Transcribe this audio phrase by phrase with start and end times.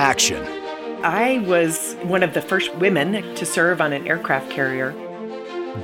[0.00, 0.42] Action.
[1.04, 4.92] I was one of the first women to serve on an aircraft carrier.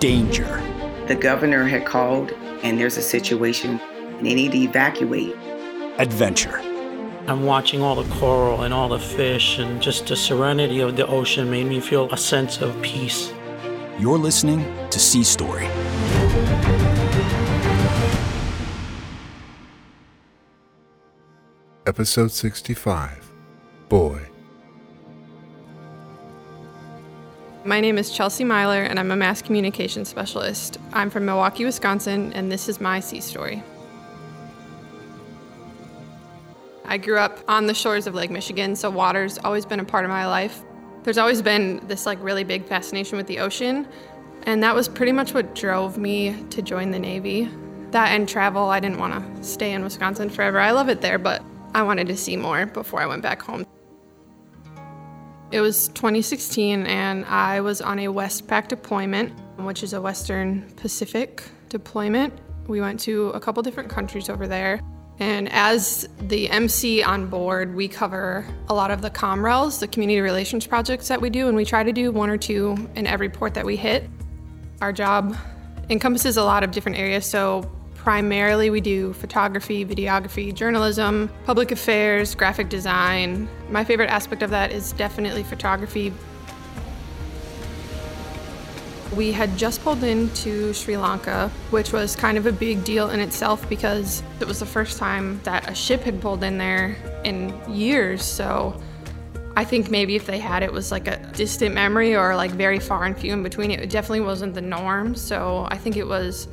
[0.00, 0.62] Danger.
[1.08, 5.34] The governor had called, and there's a situation, and they need to evacuate.
[5.96, 6.58] Adventure.
[7.26, 11.06] I'm watching all the coral and all the fish, and just the serenity of the
[11.06, 13.32] ocean made me feel a sense of peace.
[13.98, 15.68] You're listening to Sea Story.
[21.86, 23.31] Episode 65
[23.92, 24.26] Boy.
[27.62, 30.78] My name is Chelsea Myler, and I'm a mass communication specialist.
[30.94, 33.62] I'm from Milwaukee, Wisconsin, and this is my sea story.
[36.86, 40.06] I grew up on the shores of Lake Michigan, so water's always been a part
[40.06, 40.62] of my life.
[41.02, 43.86] There's always been this like really big fascination with the ocean,
[44.44, 47.46] and that was pretty much what drove me to join the Navy.
[47.90, 50.60] That and travel, I didn't want to stay in Wisconsin forever.
[50.60, 53.66] I love it there, but I wanted to see more before I went back home.
[55.52, 61.42] It was 2016, and I was on a Westpac deployment, which is a Western Pacific
[61.68, 62.32] deployment.
[62.68, 64.80] We went to a couple different countries over there.
[65.18, 70.22] And as the MC on board, we cover a lot of the COMRELs, the community
[70.22, 73.28] relations projects that we do, and we try to do one or two in every
[73.28, 74.08] port that we hit.
[74.80, 75.36] Our job
[75.90, 77.70] encompasses a lot of different areas, so
[78.02, 83.48] primarily we do photography, videography, journalism, public affairs, graphic design.
[83.70, 86.12] My favorite aspect of that is definitely photography.
[89.14, 93.20] We had just pulled into Sri Lanka, which was kind of a big deal in
[93.20, 97.54] itself because it was the first time that a ship had pulled in there in
[97.72, 98.24] years.
[98.24, 98.80] So
[99.54, 102.80] I think maybe if they had it was like a distant memory or like very
[102.80, 103.70] far and few in between.
[103.70, 105.14] It definitely wasn't the norm.
[105.14, 106.48] So I think it was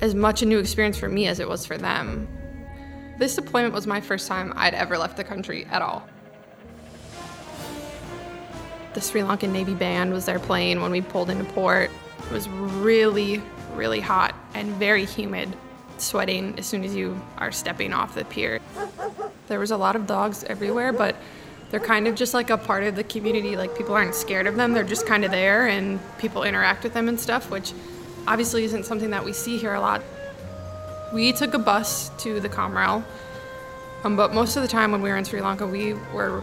[0.00, 2.28] as much a new experience for me as it was for them.
[3.18, 6.06] This deployment was my first time I'd ever left the country at all.
[8.92, 11.90] The Sri Lankan Navy band was there playing when we pulled into port.
[12.18, 13.42] It was really,
[13.74, 15.54] really hot and very humid,
[15.98, 18.60] sweating as soon as you are stepping off the pier.
[19.48, 21.16] There was a lot of dogs everywhere, but
[21.70, 23.56] they're kind of just like a part of the community.
[23.56, 26.94] Like people aren't scared of them, they're just kind of there and people interact with
[26.94, 27.72] them and stuff, which
[28.26, 30.02] obviously isn't something that we see here a lot.
[31.12, 33.04] We took a bus to the COMREL,
[34.04, 36.42] um, but most of the time when we were in Sri Lanka, we were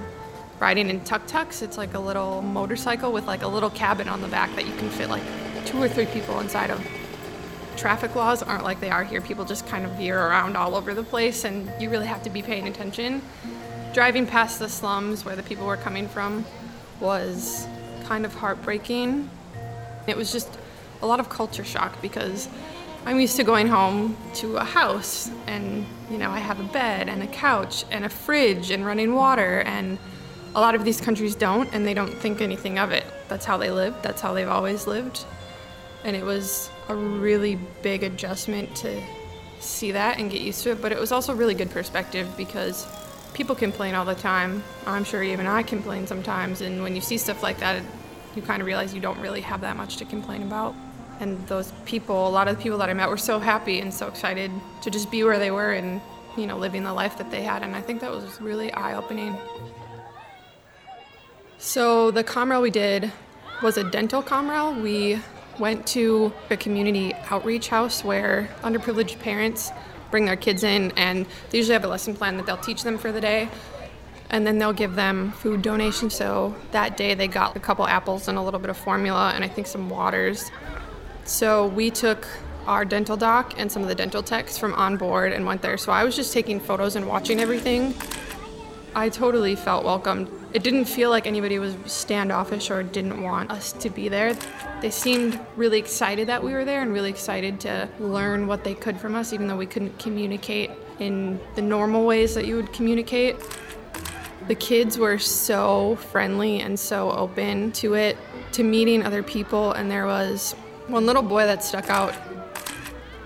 [0.59, 1.61] riding in tuk-tuks.
[1.61, 4.73] It's like a little motorcycle with like a little cabin on the back that you
[4.75, 5.23] can fit like
[5.65, 6.85] two or three people inside of.
[7.75, 9.19] Traffic laws aren't like they are here.
[9.19, 12.29] People just kind of veer around all over the place, and you really have to
[12.29, 13.21] be paying attention.
[13.93, 16.45] Driving past the slums where the people were coming from
[16.99, 17.67] was
[18.05, 19.29] kind of heartbreaking.
[20.07, 20.49] It was just
[21.03, 22.47] a lot of culture shock because
[23.05, 27.09] I'm used to going home to a house and, you know, I have a bed
[27.09, 29.99] and a couch and a fridge and running water and
[30.55, 33.03] a lot of these countries don't and they don't think anything of it.
[33.27, 35.25] That's how they live, that's how they've always lived.
[36.05, 39.01] And it was a really big adjustment to
[39.59, 42.87] see that and get used to it, but it was also really good perspective because
[43.33, 44.63] people complain all the time.
[44.87, 47.83] I'm sure even I complain sometimes and when you see stuff like that,
[48.35, 50.73] you kind of realize you don't really have that much to complain about.
[51.23, 53.93] And those people, a lot of the people that I met were so happy and
[53.93, 54.51] so excited
[54.81, 56.01] to just be where they were and,
[56.35, 57.63] you know, living the life that they had.
[57.63, 59.37] And I think that was really eye opening.
[61.57, 63.09] So the COMREL we did
[63.61, 64.81] was a dental COMREL.
[64.81, 65.19] We
[65.59, 69.71] went to a community outreach house where underprivileged parents
[70.11, 72.97] bring their kids in and they usually have a lesson plan that they'll teach them
[72.97, 73.47] for the day
[74.29, 78.27] and then they'll give them food donations so that day they got a couple apples
[78.27, 80.51] and a little bit of formula and i think some waters
[81.25, 82.27] so we took
[82.67, 85.77] our dental doc and some of the dental techs from on board and went there
[85.77, 87.93] so i was just taking photos and watching everything
[88.95, 93.73] i totally felt welcomed it didn't feel like anybody was standoffish or didn't want us
[93.73, 94.37] to be there.
[94.81, 98.75] They seemed really excited that we were there and really excited to learn what they
[98.75, 100.69] could from us, even though we couldn't communicate
[100.99, 103.35] in the normal ways that you would communicate.
[104.47, 108.15] The kids were so friendly and so open to it,
[108.51, 110.55] to meeting other people, and there was
[110.87, 112.13] one little boy that stuck out.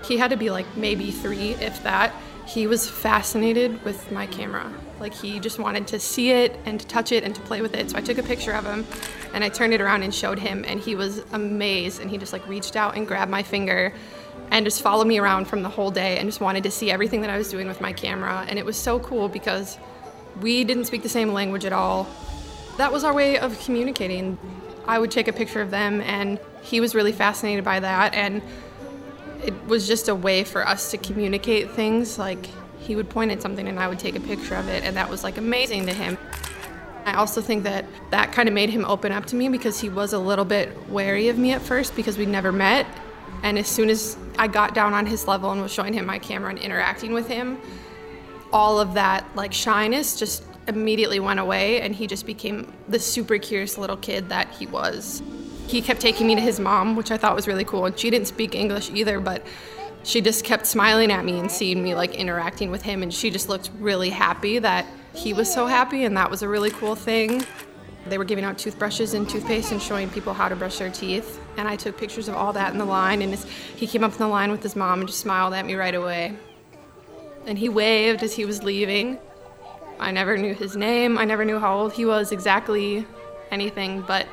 [0.04, 2.14] He had to be like maybe three, if that.
[2.46, 4.72] He was fascinated with my camera.
[5.00, 7.74] Like he just wanted to see it and to touch it and to play with
[7.74, 7.90] it.
[7.90, 8.86] So I took a picture of him
[9.34, 12.32] and I turned it around and showed him and he was amazed and he just
[12.32, 13.92] like reached out and grabbed my finger
[14.50, 17.20] and just followed me around from the whole day and just wanted to see everything
[17.20, 19.78] that I was doing with my camera and it was so cool because
[20.40, 22.08] we didn't speak the same language at all.
[22.78, 24.38] That was our way of communicating.
[24.88, 28.42] I would take a picture of them and he was really fascinated by that and
[29.44, 32.48] it was just a way for us to communicate things like
[32.78, 35.08] he would point at something and I would take a picture of it, and that
[35.08, 36.16] was like amazing to him.
[37.04, 39.88] I also think that that kind of made him open up to me because he
[39.88, 42.86] was a little bit wary of me at first because we'd never met.
[43.42, 46.18] And as soon as I got down on his level and was showing him my
[46.18, 47.58] camera and interacting with him,
[48.52, 53.38] all of that like shyness just immediately went away and he just became the super
[53.38, 55.22] curious little kid that he was.
[55.66, 57.86] He kept taking me to his mom, which I thought was really cool.
[57.86, 59.44] And she didn't speak English either, but
[60.02, 63.30] she just kept smiling at me and seeing me like interacting with him and she
[63.30, 66.94] just looked really happy that he was so happy and that was a really cool
[66.94, 67.44] thing.
[68.06, 71.40] They were giving out toothbrushes and toothpaste and showing people how to brush their teeth.
[71.56, 74.18] And I took pictures of all that in the line and he came up in
[74.18, 76.34] the line with his mom and just smiled at me right away.
[77.46, 79.18] And he waved as he was leaving.
[80.00, 81.18] I never knew his name.
[81.18, 83.06] I never knew how old he was exactly,
[83.50, 84.26] anything, but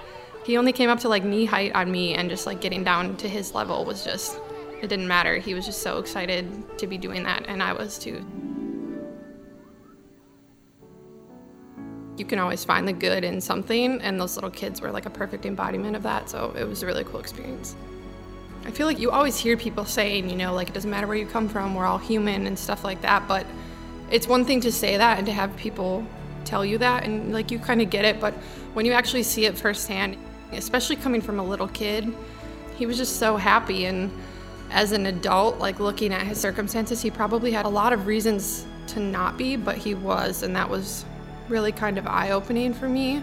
[0.46, 3.18] he only came up to like knee height on me and just like getting down
[3.18, 4.40] to his level was just
[4.82, 5.38] it didn't matter.
[5.38, 8.24] He was just so excited to be doing that, and I was too.
[12.18, 15.10] You can always find the good in something, and those little kids were like a
[15.10, 17.76] perfect embodiment of that, so it was a really cool experience.
[18.66, 21.18] I feel like you always hear people saying, you know, like it doesn't matter where
[21.18, 23.46] you come from, we're all human and stuff like that, but
[24.16, 26.02] it's one thing to say that and to have people
[26.46, 28.34] tell you that, and like you kind of get it, but
[28.74, 30.16] when you actually see it firsthand,
[30.54, 32.16] especially coming from a little kid,
[32.78, 34.10] he was just so happy and
[34.72, 38.66] as an adult, like looking at his circumstances, he probably had a lot of reasons
[38.88, 41.04] to not be, but he was, and that was
[41.50, 43.22] really kind of eye opening for me.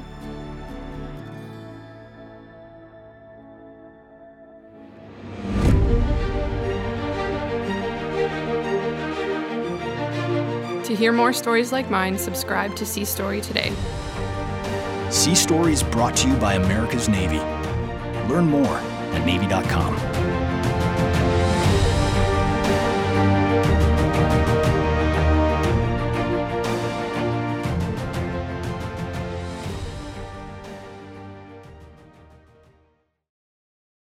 [10.92, 13.72] To hear more stories like mine, subscribe to Sea Story today.
[15.08, 17.38] Sea Stories brought to you by America's Navy.
[18.30, 20.12] Learn more at Navy.com.